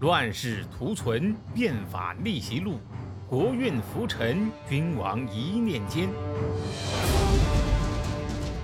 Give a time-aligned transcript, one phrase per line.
[0.00, 2.80] 乱世图存，变法逆袭录，
[3.28, 6.08] 国运浮沉，君王一念间。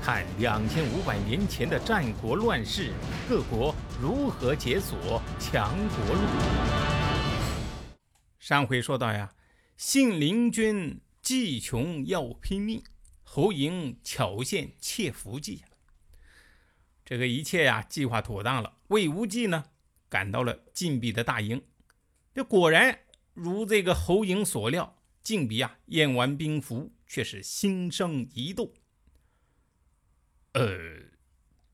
[0.01, 2.91] 看两千五百年前的战国乱世，
[3.29, 6.23] 各国如何解锁强国路。
[8.39, 9.31] 上回说到呀，
[9.77, 12.83] 信陵君计穷要拼命，
[13.23, 15.65] 侯嬴巧献窃符计。
[17.05, 19.65] 这个一切呀，计划妥当了，魏无忌呢？
[20.17, 21.63] 赶到了晋鄙的大营，
[22.33, 23.01] 这果然
[23.35, 28.73] 如这个侯嬴所料，晋鄙啊验完兵符，却是心生疑窦。
[30.55, 30.67] 呃，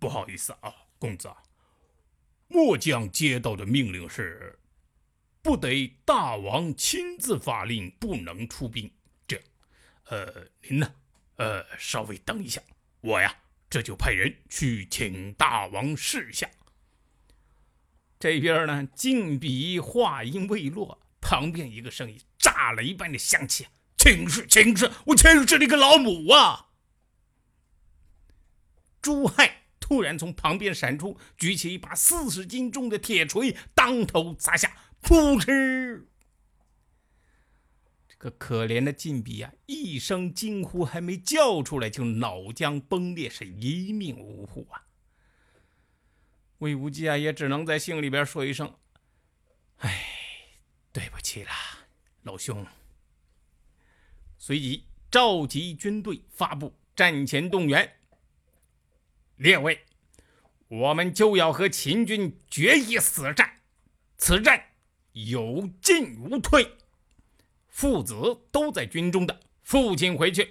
[0.00, 1.36] 不好意思啊，公子啊，
[2.48, 4.58] 末将接到的命令是，
[5.40, 8.90] 不得大王亲自发令，不能出兵。
[9.24, 9.40] 这，
[10.06, 10.94] 呃，您呢？
[11.36, 12.60] 呃，稍微等一下，
[13.02, 13.32] 我呀
[13.70, 16.50] 这就派人去请大王示下。
[18.22, 23.66] 这边呢，晋鄙话音未落，旁边一个声音炸雷般的响起
[23.98, 26.68] ：“请示，请示，我请示你个老母啊！”
[29.02, 36.06] 朱亥突然从旁边闪出，举起一把四十斤重的铁锤，当头砸下，噗嗤！
[38.06, 44.86] 这个可怜的晋鄙啊，一声惊呼还没叫出来，就脑浆崩裂，是一命呜呼啊！
[46.62, 48.72] 魏无忌啊，也只能在信里边说一声
[49.78, 50.06] ：“哎，
[50.92, 51.52] 对不起啦，
[52.22, 52.64] 老兄。”
[54.38, 57.96] 随即召集军队，发布战前动员
[59.38, 59.84] ：“列位，
[60.68, 63.58] 我们就要和秦军决一死战，
[64.16, 64.66] 此战
[65.14, 66.76] 有进无退。
[67.66, 68.14] 父子
[68.52, 70.44] 都在军中的，父亲回去；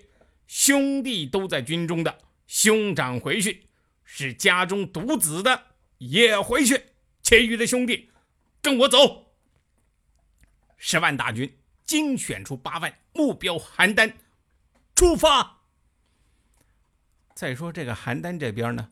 [0.46, 2.18] 兄弟都在军中的，
[2.48, 3.62] 兄长回去；
[4.04, 5.68] 是家中独子的。”
[6.02, 6.84] 也回去，
[7.22, 8.10] 其余的兄弟
[8.60, 9.36] 跟我走。
[10.76, 14.12] 十万大军精选出八万，目标邯郸，
[14.96, 15.62] 出发。
[17.36, 18.90] 再说这个邯郸这边呢，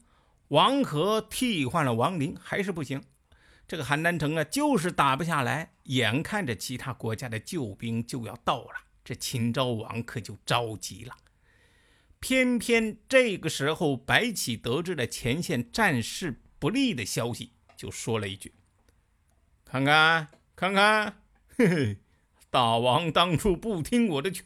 [0.49, 3.03] 王和替换了王陵，还是不行。
[3.67, 5.71] 这个邯郸城啊，就是打不下来。
[5.85, 11.15] 眼看着其他国家的救兵就要到了，这秦昭王可就着急了。
[12.19, 16.41] 偏偏这个时候，白起得知了前线战事。
[16.59, 18.53] 不利的消息，就说了一句
[19.63, 20.27] ：“看看，
[20.57, 21.21] 看看，
[21.55, 21.97] 嘿嘿，
[22.49, 24.43] 大王当初不听我的劝，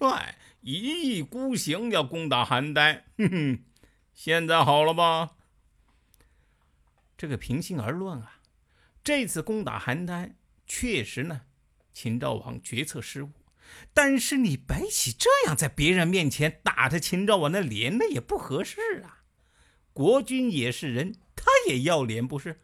[0.61, 0.73] 一
[1.17, 3.63] 意孤行要攻打邯郸，哼哼，
[4.13, 5.31] 现在好了吧？
[7.17, 8.39] 这个平心而论啊，
[9.03, 10.33] 这次攻打邯郸，
[10.67, 11.41] 确实呢，
[11.93, 13.31] 秦昭王决策失误。
[13.91, 19.23] 但是你白起这样在别人面前打他秦昭王的脸，那也不合适啊。
[19.93, 22.61] 国君也是人。”他也要脸不是？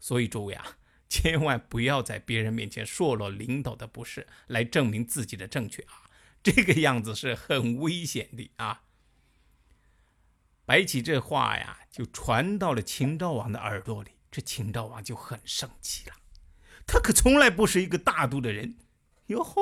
[0.00, 6.08] 所以诸位啊， 千万不要在别人面前说了领导的不是，来证明自己的正确啊！
[6.42, 8.84] 这个样子是很危险的啊！
[10.64, 16.16] 白起这话呀，就传到了秦昭王的耳朵里，这秦昭王就很生气了。
[16.86, 18.78] 他可从来不是一个大度的人，
[19.26, 19.60] 哟吼，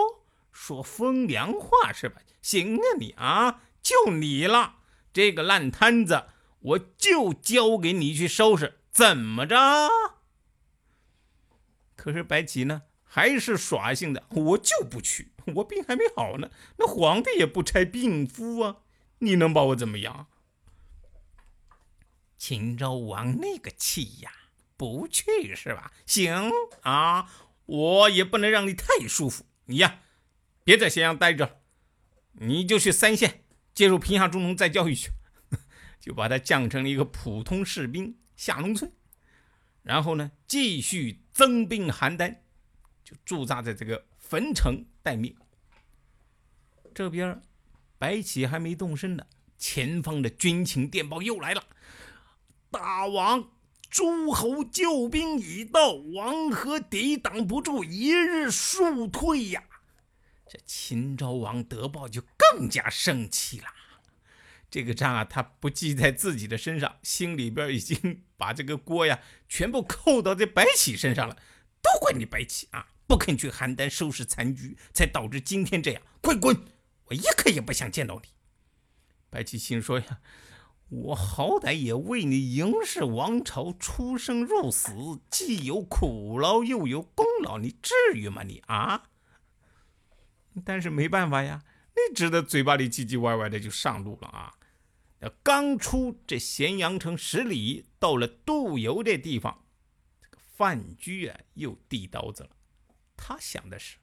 [0.52, 2.22] 说风凉话是吧？
[2.40, 4.76] 行啊，你啊，就你了，
[5.12, 6.28] 这个烂摊子。
[6.60, 9.56] 我就交给你去收拾，怎么着？
[11.96, 16.50] 可是白起呢，还是耍性的，我就不去，我病还没好呢。
[16.78, 18.76] 那皇帝也不差病夫啊，
[19.18, 20.26] 你能把我怎么样？
[22.38, 24.32] 秦昭王那个气呀，
[24.76, 25.92] 不去是吧？
[26.06, 26.50] 行
[26.82, 27.30] 啊，
[27.66, 29.44] 我也不能让你太舒服。
[29.66, 30.00] 你呀，
[30.64, 31.60] 别在咸阳待着，
[32.32, 33.44] 你就去三县
[33.74, 35.10] 接受贫下中农再教育去。
[36.00, 38.90] 就把他降成了一个普通士兵，下农村，
[39.82, 42.38] 然后呢，继续增兵邯郸，
[43.04, 45.36] 就驻扎在这个汾城待命。
[46.94, 47.40] 这边
[47.98, 49.26] 白起还没动身呢，
[49.58, 51.62] 前方的军情电报又来了：
[52.70, 53.50] 大王，
[53.90, 59.62] 诸侯救兵已到，王和抵挡不住，一日速退呀！
[60.48, 63.66] 这秦昭王得报就更加生气了。
[64.70, 71.36] 这个账啊，他不记在自己的身上，心里边已经 把这个锅呀全部扣到这白起身上了。
[71.82, 76.02] 都怪你白起啊，不肯去邯郸收拾残局，才导致今天这样。
[76.20, 76.56] 快滚！
[77.06, 78.28] 我一刻也不想见到你。
[79.30, 80.20] 白起心说呀，
[80.88, 84.92] 我好歹也为你嬴氏王朝出生入死，
[85.30, 89.04] 既有苦劳又有功劳，你至于吗你啊？
[90.64, 91.62] 但是没办法呀，
[91.94, 94.54] 那只得嘴巴里唧唧歪歪的就上路了啊。
[95.18, 99.66] 那刚出这咸阳城十里，到了杜游这地方，
[100.20, 102.50] 这个范雎啊又递刀子了。
[103.16, 103.98] 他想的是，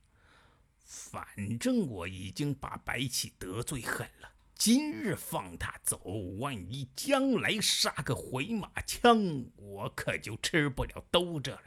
[0.78, 1.26] 反
[1.58, 5.98] 正我已经把白起得罪狠了，今日放他走，
[6.38, 11.64] 万一将来杀个回马枪，我可就吃不了兜着了。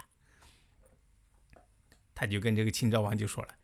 [2.15, 3.55] 他就跟这个秦昭王就说了：“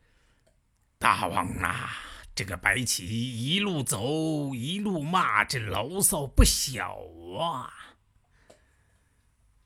[0.99, 1.91] 大王啊，
[2.37, 6.99] 这个白起一路走一路骂，这牢骚不小
[7.41, 7.73] 啊。”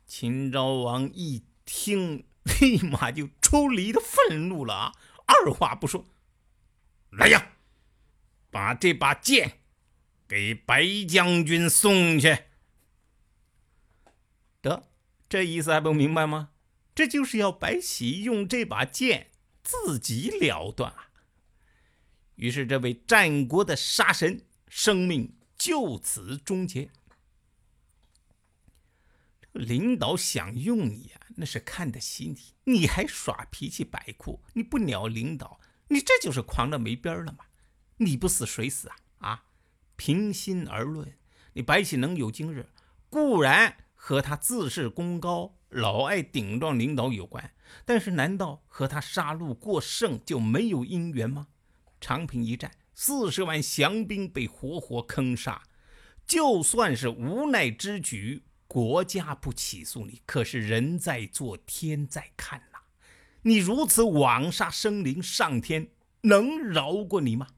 [0.07, 2.25] 秦昭王一听，
[2.61, 4.95] 立马就出离的愤怒了啊！
[5.27, 6.07] 二话不说，
[7.11, 7.53] 来呀，
[8.51, 9.59] 把这把剑
[10.27, 12.45] 给白将军送去。
[14.61, 14.85] 得，
[15.29, 16.51] 这意思还不明白吗？
[16.95, 19.31] 这就是要白起用这把剑
[19.63, 21.10] 自己了断啊！
[22.41, 26.91] 于是，这位战国的杀神生命就此终结。
[29.53, 32.29] 领导想用你啊，那是看得起
[32.65, 37.45] 你，你还耍脾气摆酷，你不鸟领导，你这就是狂的没边了嘛！
[37.99, 38.97] 你不死谁死啊？
[39.19, 39.45] 啊！
[39.97, 41.19] 平心而论，
[41.53, 42.71] 你白起能有今日，
[43.11, 47.53] 固然和他自恃功高、老爱顶撞领导有关，
[47.85, 51.49] 但是难道和他杀戮过剩就没有因缘吗？
[52.01, 55.63] 长平一战，四十万降兵被活活坑杀，
[56.27, 58.45] 就算是无奈之举。
[58.67, 62.79] 国家不起诉你，可是人在做，天在看呐！
[63.43, 67.49] 你如此枉杀生灵，上天能饶过你吗？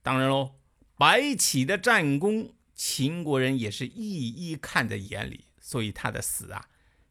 [0.00, 0.60] 当然喽，
[0.96, 6.68] 白起的战功，秦国人也是一一看在眼里，所以他的死啊，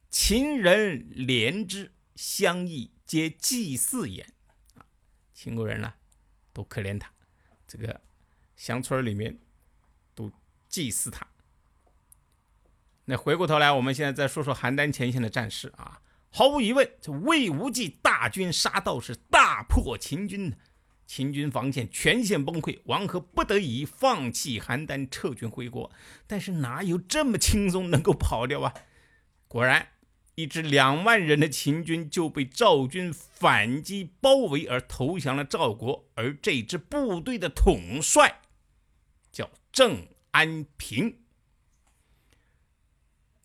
[0.10, 4.35] 秦人怜之，相异皆祭祀焉。
[5.36, 5.94] 秦国人呢，
[6.54, 7.12] 都可怜他，
[7.68, 8.02] 这个
[8.56, 9.38] 乡村里面
[10.16, 10.32] 都
[10.70, 11.28] 祭祀他。
[13.04, 16.02] 那回过头来，我们现在再说说邯郸前线的战事啊。
[16.32, 20.54] 毫无疑问，这魏无忌大军杀到，是大破秦军
[21.06, 25.92] 秦军防线全线崩溃，王和不得已放弃邯郸，撤军回国。
[26.26, 28.74] 但是哪有这么轻松能够跑掉啊？
[29.48, 29.90] 果然，
[30.36, 36.06] 一支两万人的秦军就被赵军反击包围而投降了赵国。
[36.16, 38.42] 而这支部队的统帅
[39.32, 41.20] 叫郑安平。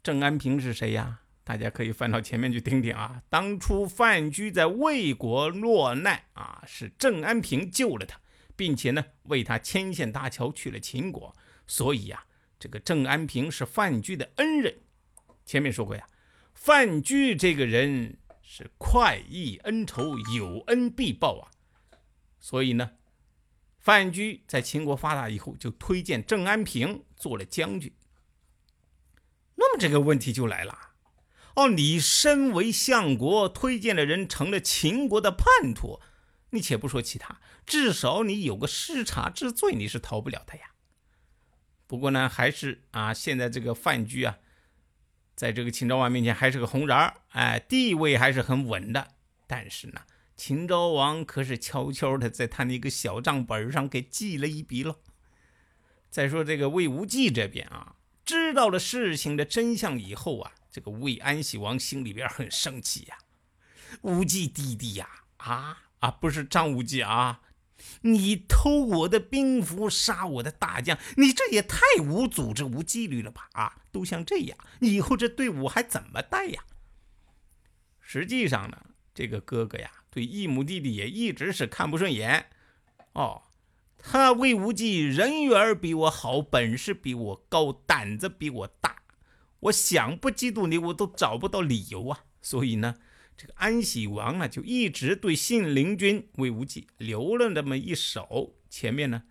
[0.03, 1.21] 郑安平是谁呀？
[1.45, 3.23] 大家可以翻到前面去听听啊。
[3.29, 8.21] 当初范雎在魏国落难啊，是郑安平救了他，
[8.57, 11.35] 并且呢为他牵线搭桥去了秦国。
[11.67, 12.25] 所以呀，
[12.59, 14.79] 这个郑安平是范雎的恩人。
[15.45, 16.07] 前面说过呀，
[16.61, 21.49] 范雎这个人是快意恩仇，有恩必报啊。
[22.39, 22.91] 所以呢，
[23.79, 27.91] 范雎在秦国发达以后，就推荐郑安平做了将军。
[29.55, 30.91] 那么这个问题就来了，
[31.57, 35.99] 哦，你身为相国，推荐的人成了秦国的叛徒，
[36.51, 40.73] 你且不说其他，至少你有个失察之罪，你是逃不了的呀。
[41.87, 44.39] 不过呢，还是啊，现在这个范雎啊，
[45.41, 49.09] 在这个秦昭王面前还是个红人儿，哎，地位还是很稳的。
[49.47, 50.03] 但是呢，
[50.37, 54.99] 秦昭王可是悄悄的在他那个小账本上给记了一笔了。
[56.11, 57.95] 再说这个魏无忌这边啊。
[58.23, 63.17] 知道了事情的真相以后啊，这个魏安喜王心里边很生气呀。
[64.03, 67.41] 无忌弟弟呀，啊啊，不是张无忌啊，
[68.03, 73.49] 你偷我的兵符，杀我的大将，你这也太无组织、无纪律了吧？
[73.53, 76.65] 啊，都像这样，以后这队伍还怎么带呀？
[78.01, 82.47] 实际上呢，这个哥哥呀，对义母弟弟也一直是看不顺眼。
[83.13, 83.43] 哦。
[84.03, 89.03] 他魏无忌人缘比我好，本事比我高，胆子比我大，
[89.61, 92.25] 我想不嫉妒你，我都找不到理由啊！
[92.41, 92.95] 所以呢，
[93.41, 99.23] 这个安喜王呢，就一直对信陵君魏无忌留了那么一手，前面呢，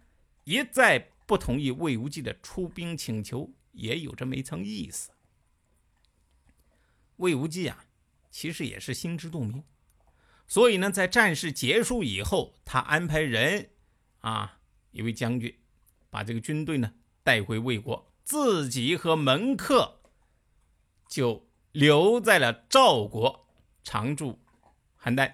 [0.46, 5.12] 一再不同意魏无忌的出兵请求，也有这么一层意思。
[7.18, 7.86] 魏无忌啊，
[8.32, 9.64] 其实也是心知肚明，
[10.48, 13.70] 所以呢，在战事结束以后，他安排人
[14.22, 14.58] 啊。
[14.90, 15.56] 一位将军
[16.10, 20.02] 把这个军队呢带回魏国，自己和门客
[21.08, 23.48] 就留在了赵国，
[23.84, 24.40] 常驻
[25.02, 25.34] 邯郸。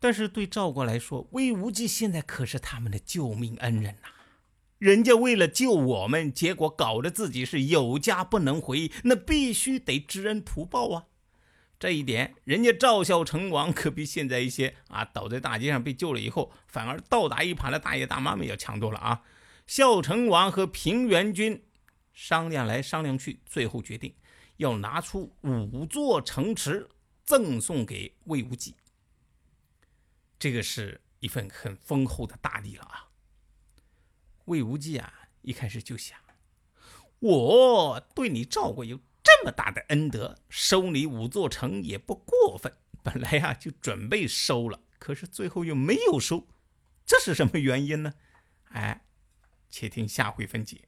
[0.00, 4.08] 但是对赵国来说，魏无忌现在可是他们的救命恩人呐！
[4.78, 11.06] 人家为了救我们，结果搞得自己是有家不能回，那必须得知恩图报啊！
[11.80, 19.22] 这一点，人家赵孝成王可比现在一些啊倒在大街上被救了以后，反而倒打一耙的大爷大妈们要强多了啊！
[19.66, 21.64] 孝成王和平原君
[22.12, 24.14] 商量来商量去，最后决定
[24.58, 26.88] 要拿出五座城池，
[27.24, 28.76] 赠送给魏无忌。
[30.38, 33.08] 这个是一份很丰厚的大礼了啊！
[34.44, 35.12] 魏无忌啊，
[35.42, 36.18] 一开始就想，
[37.18, 42.76] 我对你赵国有这么大的恩德，收你五座城也不过分。
[43.02, 46.48] 本来呀就准备收了，可是最后又没有收，
[47.06, 48.14] 这是什么原因呢？
[48.70, 49.06] 哎，
[49.70, 50.87] 且听下回分解。